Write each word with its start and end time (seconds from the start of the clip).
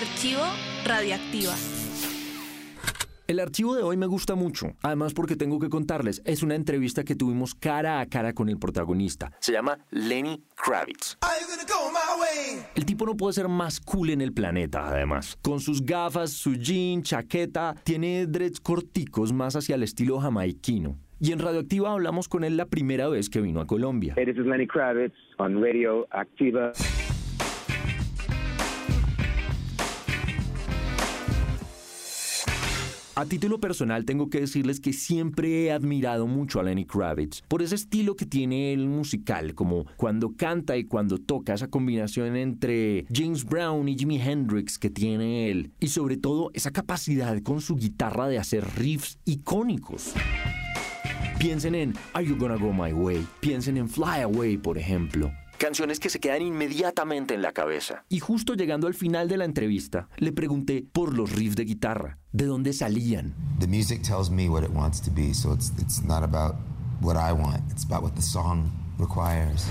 Archivo 0.00 0.40
Radioactiva. 0.86 1.52
El 3.26 3.38
archivo 3.38 3.76
de 3.76 3.82
hoy 3.82 3.98
me 3.98 4.06
gusta 4.06 4.34
mucho, 4.34 4.74
además 4.82 5.12
porque 5.12 5.36
tengo 5.36 5.58
que 5.60 5.68
contarles, 5.68 6.22
es 6.24 6.42
una 6.42 6.54
entrevista 6.54 7.04
que 7.04 7.14
tuvimos 7.14 7.54
cara 7.54 8.00
a 8.00 8.06
cara 8.06 8.32
con 8.32 8.48
el 8.48 8.58
protagonista. 8.58 9.30
Se 9.40 9.52
llama 9.52 9.76
Lenny 9.90 10.42
Kravitz. 10.56 11.18
El 12.74 12.86
tipo 12.86 13.04
no 13.04 13.14
puede 13.14 13.34
ser 13.34 13.48
más 13.48 13.78
cool 13.78 14.08
en 14.08 14.22
el 14.22 14.32
planeta, 14.32 14.88
además. 14.88 15.36
Con 15.42 15.60
sus 15.60 15.84
gafas, 15.84 16.30
su 16.30 16.54
jean, 16.54 17.02
chaqueta, 17.02 17.74
tiene 17.84 18.26
dreads 18.26 18.58
corticos 18.58 19.34
más 19.34 19.54
hacia 19.54 19.74
el 19.74 19.82
estilo 19.82 20.18
jamaiquino. 20.18 20.96
Y 21.20 21.32
en 21.32 21.40
Radioactiva 21.40 21.92
hablamos 21.92 22.26
con 22.26 22.44
él 22.44 22.56
la 22.56 22.64
primera 22.64 23.08
vez 23.08 23.28
que 23.28 23.42
vino 23.42 23.60
a 23.60 23.66
Colombia. 23.66 24.14
Hey, 24.16 24.24
this 24.24 24.38
is 24.38 24.46
Lenny 24.46 24.66
Kravitz 24.66 25.14
on 25.36 25.60
Radio 25.62 26.06
Activa. 26.10 26.72
A 33.20 33.26
título 33.26 33.60
personal 33.60 34.06
tengo 34.06 34.30
que 34.30 34.40
decirles 34.40 34.80
que 34.80 34.94
siempre 34.94 35.66
he 35.66 35.72
admirado 35.72 36.26
mucho 36.26 36.58
a 36.58 36.62
Lenny 36.62 36.86
Kravitz 36.86 37.42
por 37.48 37.60
ese 37.60 37.74
estilo 37.74 38.16
que 38.16 38.24
tiene 38.24 38.72
el 38.72 38.88
musical, 38.88 39.54
como 39.54 39.84
cuando 39.98 40.34
canta 40.38 40.78
y 40.78 40.84
cuando 40.84 41.18
toca, 41.18 41.52
esa 41.52 41.68
combinación 41.68 42.34
entre 42.34 43.04
James 43.12 43.44
Brown 43.44 43.90
y 43.90 43.98
Jimi 43.98 44.18
Hendrix 44.18 44.78
que 44.78 44.88
tiene 44.88 45.50
él, 45.50 45.70
y 45.80 45.88
sobre 45.88 46.16
todo 46.16 46.50
esa 46.54 46.70
capacidad 46.70 47.38
con 47.42 47.60
su 47.60 47.76
guitarra 47.76 48.26
de 48.26 48.38
hacer 48.38 48.64
riffs 48.78 49.18
icónicos. 49.26 50.14
Piensen 51.38 51.74
en 51.74 51.92
Are 52.14 52.24
You 52.26 52.38
Gonna 52.38 52.56
Go 52.56 52.72
My 52.72 52.94
Way, 52.94 53.26
piensen 53.40 53.76
en 53.76 53.90
Fly 53.90 54.22
Away, 54.22 54.56
por 54.56 54.78
ejemplo. 54.78 55.30
Canciones 55.60 56.00
que 56.00 56.08
se 56.08 56.20
quedan 56.20 56.40
inmediatamente 56.40 57.34
en 57.34 57.42
la 57.42 57.52
cabeza. 57.52 58.02
Y 58.08 58.18
justo 58.18 58.54
llegando 58.54 58.86
al 58.86 58.94
final 58.94 59.28
de 59.28 59.36
la 59.36 59.44
entrevista, 59.44 60.08
le 60.16 60.32
pregunté 60.32 60.86
por 60.90 61.14
los 61.14 61.32
riffs 61.32 61.54
de 61.54 61.66
guitarra, 61.66 62.16
de 62.32 62.46
dónde 62.46 62.72
salían. 62.72 63.34
The 63.58 63.66
music 63.66 64.00
tells 64.00 64.30
me 64.30 64.48
what 64.48 64.62
it 64.62 64.70
wants 64.70 65.02
to 65.02 65.10
be, 65.10 65.34
so 65.34 65.52
it's, 65.52 65.70
it's 65.78 66.02
not 66.02 66.22
about 66.22 66.54
what 67.02 67.18
I 67.18 67.34
want, 67.34 67.60
it's 67.70 67.84
about 67.84 68.02
what 68.02 68.14
the 68.14 68.22
song 68.22 68.70
requires. 68.98 69.66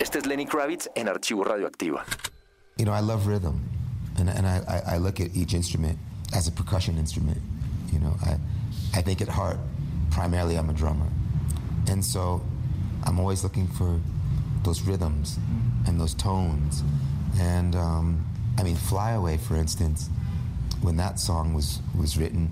Este 0.00 0.18
es 0.18 0.26
Lenny 0.26 0.44
Kravitz 0.44 0.88
en 0.96 1.06
Archivo 1.06 1.44
Radioactiva. 1.44 2.04
You 2.76 2.84
know, 2.84 2.92
I 2.92 3.00
love 3.00 3.28
rhythm, 3.28 3.60
and, 4.18 4.28
and 4.28 4.44
I, 4.44 4.60
I, 4.66 4.96
I 4.96 4.98
look 4.98 5.20
at 5.20 5.36
each 5.36 5.54
instrument 5.54 6.00
as 6.34 6.48
a 6.48 6.50
percussion 6.50 6.98
instrument. 6.98 7.38
You 7.92 8.00
know, 8.00 8.16
I, 8.24 8.38
I 8.98 9.02
think 9.02 9.22
at 9.22 9.28
heart, 9.28 9.58
primarily 10.10 10.56
I'm 10.56 10.68
a 10.68 10.74
drummer. 10.74 11.06
And 11.88 12.04
so 12.04 12.42
I'm 13.04 13.20
always 13.20 13.44
looking 13.44 13.68
for 13.68 14.00
those 14.66 14.82
rhythms 14.82 15.38
and 15.86 15.98
those 15.98 16.12
tones. 16.12 16.82
And 17.40 17.74
um, 17.74 18.26
I 18.58 18.62
mean, 18.62 18.76
Fly 18.76 19.12
Away, 19.12 19.38
for 19.38 19.56
instance, 19.56 20.10
when 20.82 20.96
that 20.98 21.18
song 21.18 21.54
was, 21.54 21.80
was 21.98 22.18
written, 22.18 22.50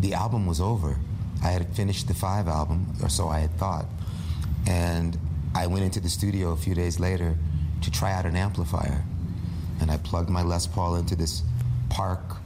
the 0.00 0.12
album 0.12 0.46
was 0.46 0.60
over. 0.60 0.96
I 1.42 1.48
had 1.48 1.74
finished 1.74 2.08
the 2.08 2.14
five 2.14 2.48
album, 2.48 2.92
or 3.02 3.08
so 3.08 3.28
I 3.28 3.38
had 3.38 3.56
thought. 3.56 3.86
And 4.66 5.16
I 5.54 5.66
went 5.66 5.84
into 5.84 6.00
the 6.00 6.08
studio 6.08 6.50
a 6.50 6.56
few 6.56 6.74
days 6.74 7.00
later 7.00 7.36
to 7.82 7.90
try 7.90 8.12
out 8.12 8.26
an 8.26 8.36
amplifier. 8.36 9.04
And 9.80 9.90
I 9.90 9.96
plugged 9.98 10.28
my 10.28 10.42
Les 10.42 10.66
Paul 10.66 10.96
into 10.96 11.16
this 11.16 11.42
Park 11.88 12.36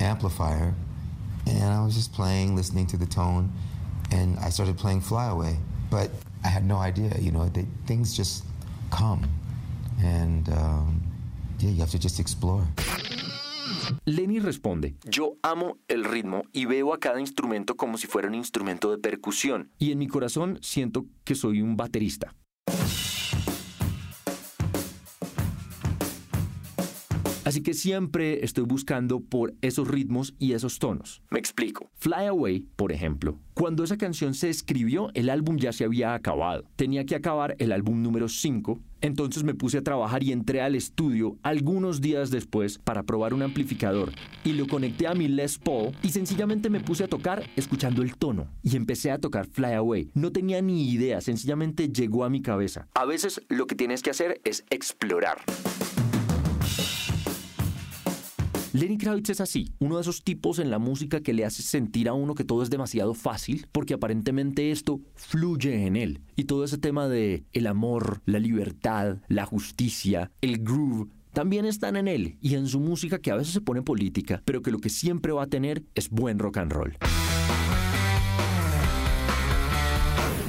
amplifier. 0.00 0.74
And 1.46 1.64
I 1.64 1.82
was 1.82 1.94
just 1.94 2.12
playing, 2.12 2.54
listening 2.54 2.86
to 2.88 2.96
the 2.96 3.06
tone. 3.06 3.50
And 4.12 4.38
I 4.38 4.50
started 4.50 4.76
playing 4.76 5.00
Fly 5.00 5.28
Away. 5.28 5.56
But 5.90 6.10
I 6.44 6.48
had 6.48 6.64
no 6.64 6.78
idea, 6.78 7.10
you 7.20 7.30
know, 7.30 7.48
they, 7.48 7.66
things 7.86 8.16
just 8.16 8.44
come. 8.90 9.28
And 10.02 10.48
um, 10.48 11.02
yeah, 11.58 11.70
you 11.70 11.80
have 11.80 11.90
to 11.90 11.98
just 11.98 12.20
explore. 12.20 12.66
Lenny 14.04 14.40
responde, 14.40 14.96
yo 15.04 15.36
amo 15.42 15.78
el 15.88 16.04
ritmo 16.04 16.42
y 16.52 16.64
veo 16.64 16.92
a 16.92 16.98
cada 16.98 17.20
instrumento 17.20 17.76
como 17.76 17.98
si 17.98 18.06
fuera 18.06 18.28
un 18.28 18.34
instrumento 18.34 18.90
de 18.90 18.98
percusión. 18.98 19.70
Y 19.78 19.92
en 19.92 19.98
mi 19.98 20.08
corazón 20.08 20.58
siento 20.62 21.06
que 21.24 21.34
soy 21.34 21.62
un 21.62 21.76
baterista. 21.76 22.34
Así 27.50 27.64
que 27.64 27.74
siempre 27.74 28.44
estoy 28.44 28.62
buscando 28.62 29.18
por 29.18 29.54
esos 29.60 29.88
ritmos 29.88 30.34
y 30.38 30.52
esos 30.52 30.78
tonos. 30.78 31.20
Me 31.30 31.40
explico. 31.40 31.90
Fly 31.96 32.26
Away, 32.26 32.60
por 32.76 32.92
ejemplo. 32.92 33.40
Cuando 33.54 33.82
esa 33.82 33.96
canción 33.96 34.34
se 34.34 34.50
escribió, 34.50 35.10
el 35.14 35.28
álbum 35.28 35.56
ya 35.56 35.72
se 35.72 35.82
había 35.82 36.14
acabado. 36.14 36.62
Tenía 36.76 37.04
que 37.04 37.16
acabar 37.16 37.56
el 37.58 37.72
álbum 37.72 38.04
número 38.04 38.28
5. 38.28 38.78
Entonces 39.00 39.42
me 39.42 39.54
puse 39.54 39.78
a 39.78 39.82
trabajar 39.82 40.22
y 40.22 40.30
entré 40.30 40.62
al 40.62 40.76
estudio 40.76 41.38
algunos 41.42 42.00
días 42.00 42.30
después 42.30 42.78
para 42.78 43.02
probar 43.02 43.34
un 43.34 43.42
amplificador 43.42 44.12
y 44.44 44.52
lo 44.52 44.68
conecté 44.68 45.08
a 45.08 45.14
mi 45.14 45.26
Les 45.26 45.58
Paul 45.58 45.90
y 46.04 46.10
sencillamente 46.10 46.70
me 46.70 46.78
puse 46.78 47.02
a 47.02 47.08
tocar 47.08 47.42
escuchando 47.56 48.02
el 48.02 48.16
tono 48.16 48.46
y 48.62 48.76
empecé 48.76 49.10
a 49.10 49.18
tocar 49.18 49.48
Fly 49.48 49.72
Away. 49.72 50.10
No 50.14 50.30
tenía 50.30 50.62
ni 50.62 50.88
idea, 50.88 51.20
sencillamente 51.20 51.88
llegó 51.88 52.22
a 52.22 52.30
mi 52.30 52.42
cabeza. 52.42 52.86
A 52.94 53.06
veces 53.06 53.42
lo 53.48 53.66
que 53.66 53.74
tienes 53.74 54.02
que 54.02 54.10
hacer 54.10 54.40
es 54.44 54.64
explorar. 54.70 55.38
Lenny 58.72 58.98
Kravitz 58.98 59.30
es 59.30 59.40
así, 59.40 59.72
uno 59.80 59.96
de 59.96 60.02
esos 60.02 60.22
tipos 60.22 60.60
en 60.60 60.70
la 60.70 60.78
música 60.78 61.20
que 61.20 61.32
le 61.32 61.44
hace 61.44 61.62
sentir 61.62 62.08
a 62.08 62.12
uno 62.12 62.36
que 62.36 62.44
todo 62.44 62.62
es 62.62 62.70
demasiado 62.70 63.14
fácil, 63.14 63.66
porque 63.72 63.94
aparentemente 63.94 64.70
esto 64.70 65.00
fluye 65.16 65.86
en 65.86 65.96
él. 65.96 66.20
Y 66.36 66.44
todo 66.44 66.62
ese 66.62 66.78
tema 66.78 67.08
de 67.08 67.44
el 67.52 67.66
amor, 67.66 68.22
la 68.26 68.38
libertad, 68.38 69.18
la 69.26 69.44
justicia, 69.44 70.30
el 70.40 70.58
groove, 70.62 71.10
también 71.32 71.64
están 71.64 71.96
en 71.96 72.06
él 72.06 72.38
y 72.40 72.54
en 72.54 72.68
su 72.68 72.78
música 72.78 73.18
que 73.18 73.32
a 73.32 73.36
veces 73.36 73.52
se 73.52 73.60
pone 73.60 73.82
política, 73.82 74.40
pero 74.44 74.62
que 74.62 74.70
lo 74.70 74.78
que 74.78 74.88
siempre 74.88 75.32
va 75.32 75.44
a 75.44 75.48
tener 75.48 75.82
es 75.96 76.08
buen 76.08 76.38
rock 76.38 76.58
and 76.58 76.72
roll. 76.72 76.96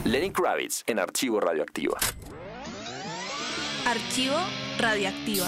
Lenny 0.05 0.29
Kravitz 0.29 0.83
en 0.85 0.99
Archivo 0.99 1.39
Radioactiva. 1.39 1.97
Archivo 3.87 4.37
Radioactiva. 4.77 5.47